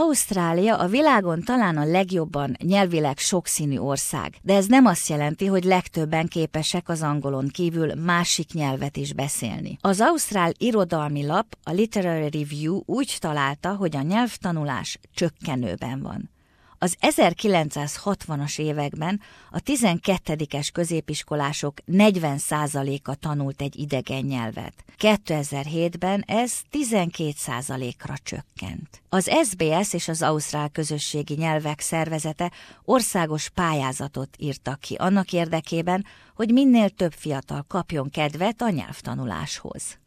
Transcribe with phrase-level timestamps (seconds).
[0.00, 5.64] Ausztrália a világon talán a legjobban nyelvileg sokszínű ország, de ez nem azt jelenti, hogy
[5.64, 9.76] legtöbben képesek az angolon kívül másik nyelvet is beszélni.
[9.80, 16.30] Az ausztrál irodalmi lap, a Literary Review úgy találta, hogy a nyelvtanulás csökkenőben van.
[16.78, 19.20] Az 1960-as években
[19.50, 24.72] a 12-es középiskolások 40%-a tanult egy idegen nyelvet.
[24.98, 29.02] 2007-ben ez 12%-ra csökkent.
[29.08, 32.52] Az SBS és az Ausztrál Közösségi Nyelvek Szervezete
[32.84, 36.04] országos pályázatot írtak ki annak érdekében,
[36.34, 39.98] hogy minél több fiatal kapjon kedvet a nyelvtanuláshoz.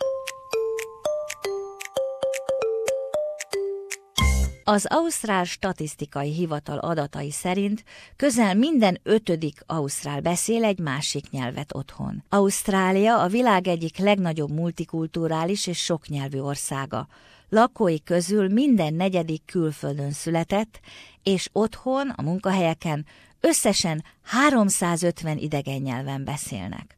[4.64, 7.84] Az Ausztrál Statisztikai Hivatal adatai szerint
[8.16, 12.24] közel minden ötödik ausztrál beszél egy másik nyelvet otthon.
[12.30, 17.08] Ausztrália a világ egyik legnagyobb multikulturális és soknyelvű országa.
[17.50, 20.80] Lakói közül minden negyedik külföldön született,
[21.24, 23.06] és otthon, a munkahelyeken
[23.40, 26.98] összesen 350 idegen nyelven beszélnek.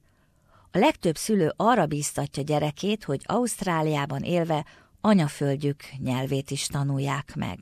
[0.71, 4.65] A legtöbb szülő arra bíztatja gyerekét, hogy Ausztráliában élve
[5.05, 7.59] anyaföldjük nyelvét is tanulják meg.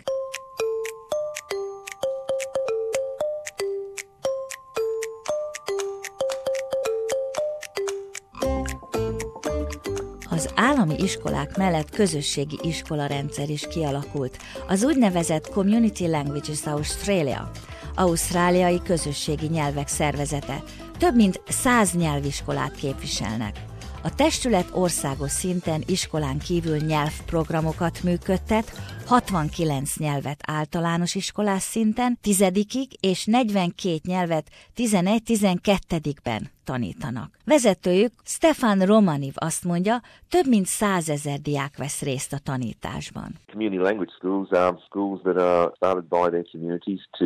[10.29, 17.51] Az állami iskolák mellett közösségi iskolarendszer is kialakult, az úgynevezett Community Languages Australia,
[17.95, 20.63] ausztráliai közösségi nyelvek szervezete.
[20.97, 23.69] Több mint száz nyelviskolát képviselnek.
[24.03, 28.65] A testület országos szinten iskolán kívül nyelvprogramokat működtet,
[29.05, 37.29] 69 nyelvet általános iskolás szinten, tizedikig és 42 nyelvet 11-12-ben tanítanak.
[37.45, 43.29] Vezetőjük Stefan Romaniv azt mondja, több mint százezer diák vesz részt a tanításban.
[43.51, 47.25] Community language schools are schools that are started by their communities to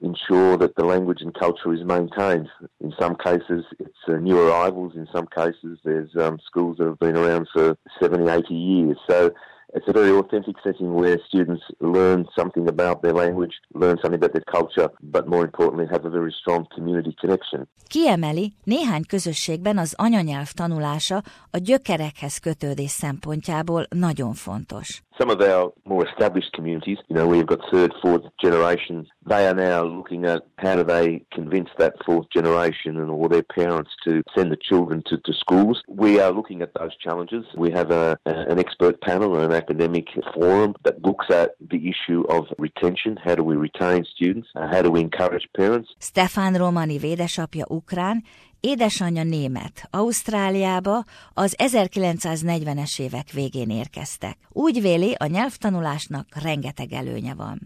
[0.00, 2.48] ensure that the language and culture is maintained.
[2.80, 4.92] In some cases, it's uh, new arrivals.
[4.94, 8.96] In some cases, there's um, schools that have been around for 70, 80 years.
[9.08, 9.32] So
[9.74, 14.32] it's a very authentic setting where students learn something about their language, learn something about
[14.32, 17.68] their culture, but more importantly have a very strong community connection.
[17.88, 25.02] Kiemeli, néhány közösségben az anyanyelv tanulása a gyökerekhez kötődés szempontjából nagyon fontos.
[25.18, 29.54] Some of our more established communities, you know, we've got third, fourth generation, they are
[29.54, 34.22] now looking at how do they convince that fourth generation and all their parents to
[34.34, 35.82] send the children to, to schools.
[35.88, 37.44] We are looking at those challenges.
[37.56, 42.22] We have a, an expert panel and an academic forum that looks at the issue
[42.28, 43.18] of retention.
[43.22, 44.48] How do we retain students?
[44.54, 45.88] Uh, how do we encourage parents?
[45.98, 48.22] Stefan Romani védesapja ukrán,
[48.60, 51.04] Édesanyja német, Ausztráliába
[51.34, 54.36] az 1940-es évek végén érkeztek.
[54.48, 57.58] Úgy véli, a nyelvtanulásnak rengeteg előnye van.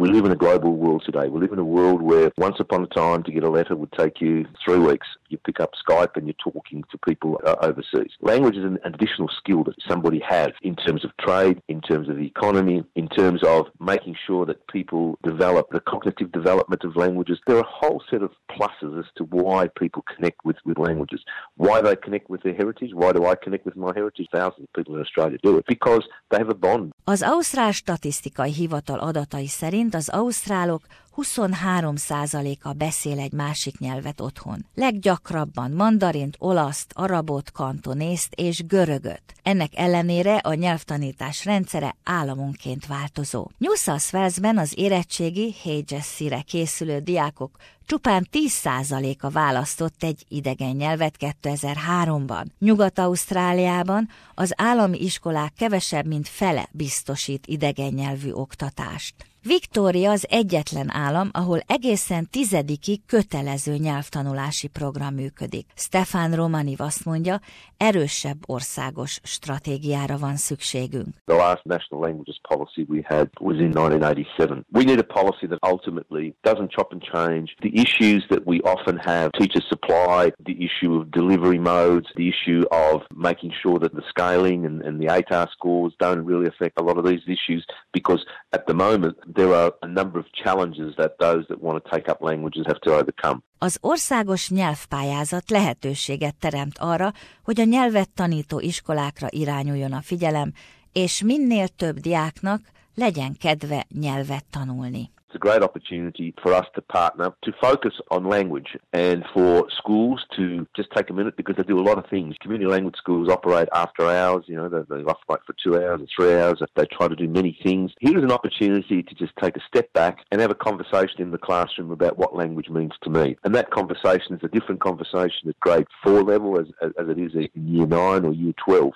[0.00, 1.28] We live in a global world today.
[1.28, 3.92] We live in a world where once upon a time to get a letter would
[3.92, 5.06] take you three weeks.
[5.28, 8.12] You pick up Skype and you're talking to people uh, overseas.
[8.22, 12.16] Language is an additional skill that somebody has in terms of trade, in terms of
[12.16, 17.38] the economy, in terms of making sure that people develop the cognitive development of languages.
[17.46, 21.20] There are a whole set of pluses as to why people connect with, with languages.
[21.56, 22.92] Why they connect with their heritage.
[22.94, 24.28] Why do I connect with my heritage?
[24.32, 26.94] Thousands of people in Australia do it because they have a bond.
[27.04, 30.82] Az Ausztrál Statisztikai Hivatal adatai szerint szerint az ausztrálok
[31.16, 34.66] 23%-a beszél egy másik nyelvet otthon.
[34.74, 39.22] Leggyakrabban mandarint, olaszt, arabot, kantonészt és görögöt.
[39.42, 43.50] Ennek ellenére a nyelvtanítás rendszere államonként változó.
[43.58, 52.44] New South Walesben az érettségi HSC-re készülő diákok Csupán 10%-a választott egy idegen nyelvet 2003-ban.
[52.58, 59.29] Nyugat-Ausztráliában az állami iskolák kevesebb, mint fele biztosít idegen nyelvű oktatást.
[59.42, 65.66] Viktória az egyetlen állam, ahol egészen tizedikig kötelező nyelvtanulási program működik.
[65.74, 67.40] Stefan Romaniv azt mondja,
[67.76, 71.06] erősebb országos stratégiára van szükségünk.
[71.24, 74.66] The last national languages policy we had was in 1987.
[74.72, 78.96] We need a policy that ultimately doesn't chop and change the issues that we often
[78.98, 84.04] have teacher supply, the issue of delivery modes, the issue of making sure that the
[84.12, 88.22] scaling and, and the ATAR scores don't really affect a lot of these issues because
[88.52, 92.10] at the moment there are a number of challenges that those that want to take
[92.10, 93.38] up languages have to overcome.
[93.58, 97.12] Az országos nyelvpályázat lehetőséget teremt arra,
[97.42, 100.52] hogy a nyelvet tanító iskolákra irányuljon a figyelem,
[100.92, 102.60] és minél több diáknak
[102.94, 105.10] legyen kedve nyelvet tanulni.
[105.30, 110.26] It's a great opportunity for us to partner to focus on language and for schools
[110.34, 112.34] to just take a minute because they do a lot of things.
[112.40, 116.06] Community language schools operate after hours, you know, they, they operate for two hours or
[116.16, 116.60] three hours.
[116.74, 117.92] They try to do many things.
[118.00, 121.38] Here's an opportunity to just take a step back and have a conversation in the
[121.38, 123.36] classroom about what language means to me.
[123.44, 127.20] And that conversation is a different conversation at grade four level as, as, as it
[127.20, 128.94] is in year nine or year 12.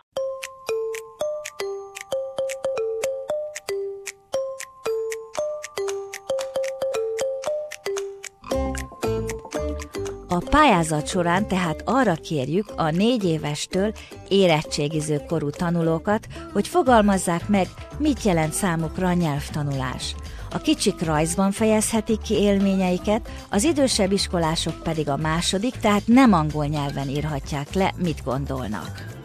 [10.35, 13.93] A pályázat során tehát arra kérjük a négy évestől
[14.29, 20.15] érettségiző korú tanulókat, hogy fogalmazzák meg, mit jelent számukra a nyelvtanulás.
[20.51, 26.67] A kicsik rajzban fejezhetik ki élményeiket, az idősebb iskolások pedig a második, tehát nem angol
[26.67, 29.24] nyelven írhatják le, mit gondolnak.